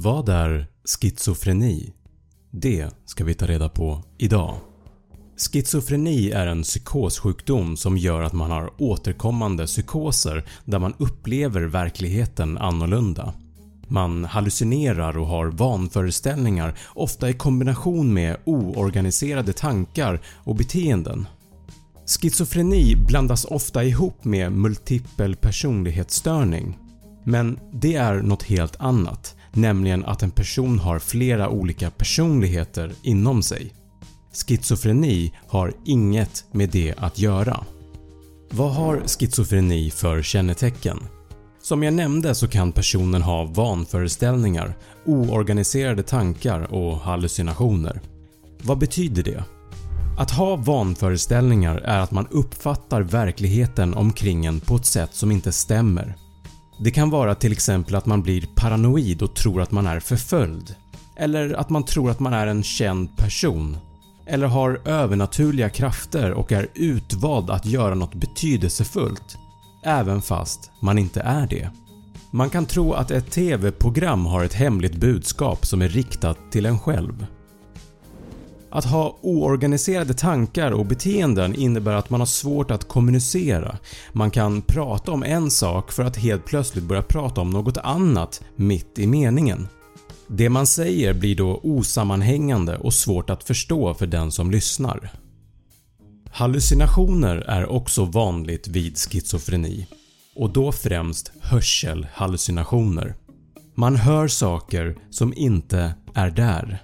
Vad 0.00 0.28
är 0.28 0.66
schizofreni? 0.84 1.92
Det 2.50 2.88
ska 3.04 3.24
vi 3.24 3.34
ta 3.34 3.46
reda 3.46 3.68
på 3.68 4.04
idag. 4.18 4.54
Schizofreni 5.36 6.30
är 6.30 6.46
en 6.46 6.62
psykossjukdom 6.62 7.76
som 7.76 7.96
gör 7.96 8.22
att 8.22 8.32
man 8.32 8.50
har 8.50 8.72
återkommande 8.78 9.66
psykoser 9.66 10.44
där 10.64 10.78
man 10.78 10.94
upplever 10.98 11.60
verkligheten 11.60 12.58
annorlunda. 12.58 13.34
Man 13.88 14.24
hallucinerar 14.24 15.18
och 15.18 15.26
har 15.26 15.46
vanföreställningar 15.46 16.78
ofta 16.94 17.30
i 17.30 17.34
kombination 17.34 18.14
med 18.14 18.36
oorganiserade 18.44 19.52
tankar 19.52 20.20
och 20.44 20.56
beteenden. 20.56 21.26
Schizofreni 22.06 22.96
blandas 23.06 23.44
ofta 23.44 23.84
ihop 23.84 24.24
med 24.24 24.52
multipel 24.52 25.36
personlighetsstörning 25.36 26.78
men 27.28 27.58
det 27.72 27.94
är 27.94 28.22
något 28.22 28.42
helt 28.42 28.76
annat, 28.80 29.36
nämligen 29.52 30.04
att 30.04 30.22
en 30.22 30.30
person 30.30 30.78
har 30.78 30.98
flera 30.98 31.48
olika 31.48 31.90
personligheter 31.90 32.92
inom 33.02 33.42
sig. 33.42 33.72
Schizofreni 34.32 35.32
har 35.48 35.72
inget 35.84 36.44
med 36.52 36.70
det 36.70 36.94
att 36.98 37.18
göra. 37.18 37.64
Vad 38.50 38.72
har 38.72 39.02
schizofreni 39.06 39.90
för 39.90 40.22
kännetecken? 40.22 40.98
Som 41.62 41.82
jag 41.82 41.94
nämnde 41.94 42.34
så 42.34 42.48
kan 42.48 42.72
personen 42.72 43.22
ha 43.22 43.44
vanföreställningar, 43.44 44.76
oorganiserade 45.04 46.02
tankar 46.02 46.74
och 46.74 46.98
hallucinationer. 46.98 48.00
Vad 48.62 48.78
betyder 48.78 49.22
det? 49.22 49.44
Att 50.18 50.30
ha 50.30 50.56
vanföreställningar 50.56 51.76
är 51.76 51.98
att 51.98 52.10
man 52.10 52.26
uppfattar 52.30 53.00
verkligheten 53.00 53.94
omkring 53.94 54.46
en 54.46 54.60
på 54.60 54.76
ett 54.76 54.86
sätt 54.86 55.14
som 55.14 55.32
inte 55.32 55.52
stämmer. 55.52 56.14
Det 56.80 56.90
kan 56.90 57.10
vara 57.10 57.34
till 57.34 57.52
exempel 57.52 57.94
att 57.94 58.06
man 58.06 58.22
blir 58.22 58.48
paranoid 58.54 59.22
och 59.22 59.34
tror 59.34 59.62
att 59.62 59.70
man 59.70 59.86
är 59.86 60.00
förföljd, 60.00 60.74
eller 61.16 61.54
att 61.54 61.70
man 61.70 61.84
tror 61.84 62.10
att 62.10 62.20
man 62.20 62.32
är 62.32 62.46
en 62.46 62.62
känd 62.62 63.16
person, 63.16 63.76
eller 64.26 64.46
har 64.46 64.80
övernaturliga 64.84 65.68
krafter 65.68 66.32
och 66.32 66.52
är 66.52 66.68
utvald 66.74 67.50
att 67.50 67.66
göra 67.66 67.94
något 67.94 68.14
betydelsefullt, 68.14 69.38
även 69.84 70.22
fast 70.22 70.70
man 70.80 70.98
inte 70.98 71.20
är 71.20 71.46
det. 71.46 71.70
Man 72.30 72.50
kan 72.50 72.66
tro 72.66 72.92
att 72.92 73.10
ett 73.10 73.30
TV-program 73.30 74.26
har 74.26 74.44
ett 74.44 74.54
hemligt 74.54 74.96
budskap 74.96 75.66
som 75.66 75.82
är 75.82 75.88
riktat 75.88 76.38
till 76.52 76.66
en 76.66 76.78
själv. 76.78 77.26
Att 78.70 78.84
ha 78.84 79.18
oorganiserade 79.20 80.14
tankar 80.14 80.70
och 80.70 80.86
beteenden 80.86 81.54
innebär 81.54 81.92
att 81.92 82.10
man 82.10 82.20
har 82.20 82.26
svårt 82.26 82.70
att 82.70 82.88
kommunicera. 82.88 83.78
Man 84.12 84.30
kan 84.30 84.62
prata 84.62 85.12
om 85.12 85.22
en 85.22 85.50
sak 85.50 85.92
för 85.92 86.04
att 86.04 86.16
helt 86.16 86.44
plötsligt 86.44 86.84
börja 86.84 87.02
prata 87.02 87.40
om 87.40 87.50
något 87.50 87.76
annat 87.76 88.42
mitt 88.56 88.98
i 88.98 89.06
meningen. 89.06 89.68
Det 90.28 90.48
man 90.48 90.66
säger 90.66 91.14
blir 91.14 91.36
då 91.36 91.60
osammanhängande 91.62 92.76
och 92.76 92.94
svårt 92.94 93.30
att 93.30 93.44
förstå 93.44 93.94
för 93.94 94.06
den 94.06 94.32
som 94.32 94.50
lyssnar. 94.50 95.10
Hallucinationer 96.30 97.36
är 97.36 97.66
också 97.66 98.04
vanligt 98.04 98.68
vid 98.68 98.98
schizofreni 98.98 99.86
och 100.34 100.52
då 100.52 100.72
främst 100.72 101.32
hörselhallucinationer. 101.40 103.14
Man 103.74 103.96
hör 103.96 104.28
saker 104.28 104.96
som 105.10 105.34
inte 105.36 105.94
är 106.14 106.30
där. 106.30 106.82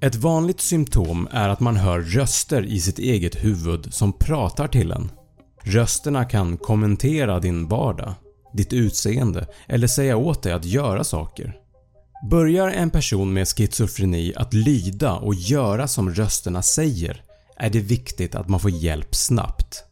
Ett 0.00 0.14
vanligt 0.14 0.60
symptom 0.60 1.28
är 1.30 1.48
att 1.48 1.60
man 1.60 1.76
hör 1.76 2.00
röster 2.00 2.62
i 2.62 2.80
sitt 2.80 2.98
eget 2.98 3.44
huvud 3.44 3.94
som 3.94 4.12
pratar 4.12 4.68
till 4.68 4.92
en. 4.92 5.10
Rösterna 5.62 6.24
kan 6.24 6.56
kommentera 6.56 7.40
din 7.40 7.68
vardag, 7.68 8.14
ditt 8.52 8.72
utseende 8.72 9.46
eller 9.68 9.86
säga 9.86 10.16
åt 10.16 10.42
dig 10.42 10.52
att 10.52 10.64
göra 10.64 11.04
saker. 11.04 11.56
Börjar 12.30 12.68
en 12.68 12.90
person 12.90 13.32
med 13.32 13.48
schizofreni 13.48 14.32
att 14.36 14.54
lyda 14.54 15.14
och 15.14 15.34
göra 15.34 15.88
som 15.88 16.10
rösterna 16.10 16.62
säger 16.62 17.22
är 17.56 17.70
det 17.70 17.80
viktigt 17.80 18.34
att 18.34 18.48
man 18.48 18.60
får 18.60 18.70
hjälp 18.70 19.14
snabbt. 19.14 19.84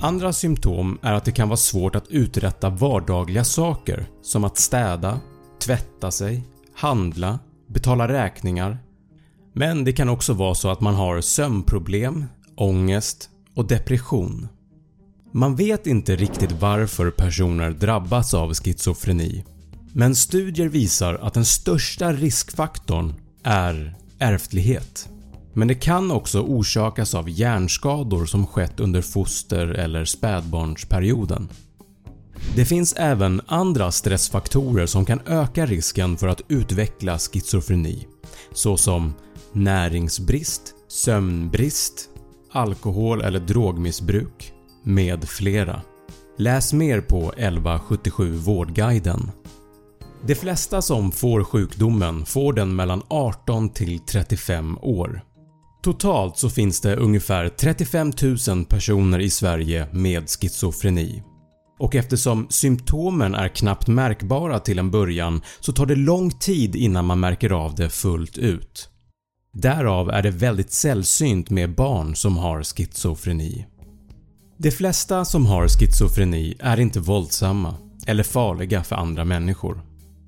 Andra 0.00 0.32
symptom 0.32 0.98
är 1.02 1.12
att 1.12 1.24
det 1.24 1.32
kan 1.32 1.48
vara 1.48 1.56
svårt 1.56 1.94
att 1.94 2.08
uträtta 2.08 2.70
vardagliga 2.70 3.44
saker 3.44 4.06
som 4.22 4.44
att 4.44 4.58
städa, 4.58 5.20
tvätta 5.60 6.10
sig, 6.10 6.42
handla, 6.74 7.38
betala 7.68 8.08
räkningar 8.08 8.78
men 9.58 9.84
det 9.84 9.92
kan 9.92 10.08
också 10.08 10.32
vara 10.32 10.54
så 10.54 10.68
att 10.68 10.80
man 10.80 10.94
har 10.94 11.20
sömnproblem, 11.20 12.24
ångest 12.56 13.30
och 13.54 13.66
depression. 13.66 14.48
Man 15.32 15.56
vet 15.56 15.86
inte 15.86 16.16
riktigt 16.16 16.52
varför 16.52 17.10
personer 17.10 17.70
drabbas 17.70 18.34
av 18.34 18.54
schizofreni 18.54 19.44
men 19.92 20.14
studier 20.14 20.68
visar 20.68 21.14
att 21.14 21.34
den 21.34 21.44
största 21.44 22.12
riskfaktorn 22.12 23.14
är 23.42 23.94
ärftlighet. 24.18 25.08
Men 25.52 25.68
det 25.68 25.74
kan 25.74 26.10
också 26.10 26.40
orsakas 26.40 27.14
av 27.14 27.30
hjärnskador 27.30 28.26
som 28.26 28.46
skett 28.46 28.80
under 28.80 29.02
foster 29.02 29.66
eller 29.66 30.04
spädbarnsperioden. 30.04 31.48
Det 32.56 32.64
finns 32.64 32.92
även 32.92 33.40
andra 33.46 33.92
stressfaktorer 33.92 34.86
som 34.86 35.04
kan 35.04 35.20
öka 35.26 35.66
risken 35.66 36.16
för 36.16 36.28
att 36.28 36.40
utveckla 36.48 37.18
schizofreni 37.18 38.06
såsom 38.52 39.12
näringsbrist, 39.56 40.62
sömnbrist, 40.88 42.08
alkohol 42.52 43.22
eller 43.22 43.40
drogmissbruk 43.40 44.52
med 44.82 45.28
flera. 45.28 45.82
Läs 46.38 46.72
mer 46.72 47.00
på 47.00 47.32
1177 47.32 48.32
Vårdguiden. 48.32 49.30
De 50.26 50.34
flesta 50.34 50.82
som 50.82 51.12
får 51.12 51.44
sjukdomen 51.44 52.26
får 52.26 52.52
den 52.52 52.76
mellan 52.76 53.02
18 53.08 53.68
till 53.68 53.98
35 53.98 54.78
år. 54.78 55.20
Totalt 55.82 56.38
så 56.38 56.50
finns 56.50 56.80
det 56.80 56.96
ungefär 56.96 57.48
35 57.48 58.12
000 58.48 58.64
personer 58.64 59.18
i 59.18 59.30
Sverige 59.30 59.88
med 59.92 60.30
schizofreni 60.30 61.22
och 61.78 61.94
eftersom 61.94 62.46
symptomen 62.50 63.34
är 63.34 63.48
knappt 63.48 63.88
märkbara 63.88 64.58
till 64.58 64.78
en 64.78 64.90
början 64.90 65.42
så 65.60 65.72
tar 65.72 65.86
det 65.86 65.96
lång 65.96 66.30
tid 66.30 66.76
innan 66.76 67.04
man 67.04 67.20
märker 67.20 67.50
av 67.50 67.74
det 67.74 67.90
fullt 67.90 68.38
ut. 68.38 68.88
Därav 69.58 70.10
är 70.10 70.22
det 70.22 70.30
väldigt 70.30 70.72
sällsynt 70.72 71.50
med 71.50 71.74
barn 71.74 72.16
som 72.16 72.36
har 72.36 72.62
schizofreni. 72.62 73.66
De 74.56 74.70
flesta 74.70 75.24
som 75.24 75.46
har 75.46 75.68
schizofreni 75.68 76.56
är 76.60 76.80
inte 76.80 77.00
våldsamma 77.00 77.74
eller 78.06 78.22
farliga 78.22 78.84
för 78.84 78.96
andra 78.96 79.24
människor 79.24 79.80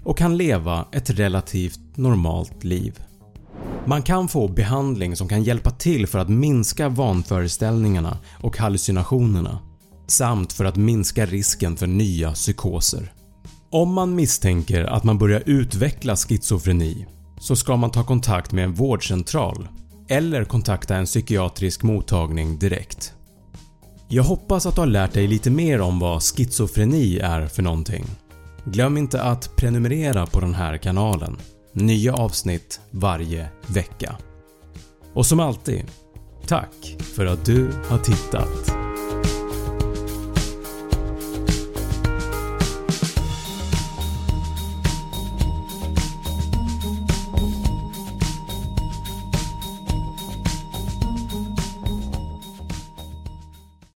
och 0.04 0.18
kan 0.18 0.36
leva 0.36 0.86
ett 0.92 1.10
relativt 1.10 1.80
normalt 1.96 2.64
liv. 2.64 3.00
Man 3.86 4.02
kan 4.02 4.28
få 4.28 4.48
behandling 4.48 5.16
som 5.16 5.28
kan 5.28 5.42
hjälpa 5.42 5.70
till 5.70 6.06
för 6.06 6.18
att 6.18 6.28
minska 6.28 6.88
vanföreställningarna 6.88 8.18
och 8.40 8.58
hallucinationerna 8.58 9.58
samt 10.06 10.52
för 10.52 10.64
att 10.64 10.76
minska 10.76 11.26
risken 11.26 11.76
för 11.76 11.86
nya 11.86 12.32
psykoser. 12.32 13.12
Om 13.70 13.94
man 13.94 14.14
misstänker 14.14 14.84
att 14.84 15.04
man 15.04 15.18
börjar 15.18 15.42
utveckla 15.46 16.16
schizofreni 16.16 17.06
så 17.40 17.56
ska 17.56 17.76
man 17.76 17.90
ta 17.90 18.04
kontakt 18.04 18.52
med 18.52 18.64
en 18.64 18.74
vårdcentral 18.74 19.68
eller 20.08 20.44
kontakta 20.44 20.96
en 20.96 21.06
psykiatrisk 21.06 21.82
mottagning 21.82 22.58
direkt. 22.58 23.14
Jag 24.08 24.22
hoppas 24.22 24.66
att 24.66 24.74
du 24.74 24.80
har 24.80 24.86
lärt 24.86 25.12
dig 25.12 25.26
lite 25.26 25.50
mer 25.50 25.80
om 25.80 25.98
vad 25.98 26.22
schizofreni 26.22 27.18
är 27.18 27.46
för 27.46 27.62
någonting. 27.62 28.04
Glöm 28.64 28.96
inte 28.96 29.22
att 29.22 29.56
prenumerera 29.56 30.26
på 30.26 30.40
den 30.40 30.54
här 30.54 30.76
kanalen. 30.76 31.36
Nya 31.72 32.14
avsnitt 32.14 32.80
varje 32.90 33.48
vecka. 33.66 34.16
Och 35.14 35.26
som 35.26 35.40
alltid, 35.40 35.84
tack 36.46 36.96
för 37.14 37.26
att 37.26 37.44
du 37.44 37.70
har 37.88 37.98
tittat. 37.98 38.77